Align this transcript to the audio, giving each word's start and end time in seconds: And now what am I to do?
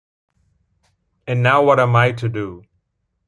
And 1.27 1.43
now 1.43 1.61
what 1.63 1.79
am 1.79 1.95
I 1.95 2.11
to 2.13 2.27
do? 2.27 2.63